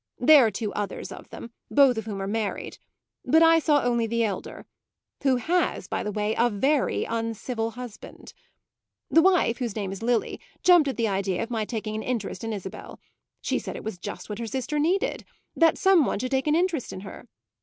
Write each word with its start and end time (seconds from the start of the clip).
There 0.17 0.47
are 0.47 0.49
two 0.49 0.73
others 0.73 1.11
of 1.11 1.29
them, 1.29 1.51
both 1.69 1.95
of 1.95 2.05
whom 2.05 2.23
are 2.23 2.27
married; 2.27 2.79
but 3.23 3.43
I 3.43 3.59
saw 3.59 3.83
only 3.83 4.07
the 4.07 4.23
elder, 4.23 4.65
who 5.21 5.35
has, 5.35 5.87
by 5.87 6.01
the 6.01 6.11
way, 6.11 6.33
a 6.39 6.49
very 6.49 7.03
uncivil 7.05 7.69
husband. 7.69 8.33
The 9.11 9.21
wife, 9.21 9.59
whose 9.59 9.75
name 9.75 9.91
is 9.91 10.01
Lily, 10.01 10.39
jumped 10.63 10.87
at 10.89 10.97
the 10.97 11.07
idea 11.07 11.43
of 11.43 11.51
my 11.51 11.65
taking 11.65 11.93
an 11.93 12.01
interest 12.01 12.43
in 12.43 12.51
Isabel; 12.51 12.99
she 13.41 13.59
said 13.59 13.75
it 13.75 13.83
was 13.83 13.99
just 13.99 14.27
what 14.27 14.39
her 14.39 14.47
sister 14.47 14.79
needed 14.79 15.23
that 15.55 15.77
some 15.77 16.03
one 16.03 16.17
should 16.17 16.31
take 16.31 16.47
an 16.47 16.55
interest 16.55 16.91
in 16.91 17.01
her. 17.01 17.27